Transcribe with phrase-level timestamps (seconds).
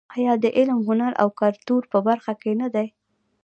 [0.15, 2.87] آیا د علم، هنر او کلتور په برخه کې نه دی؟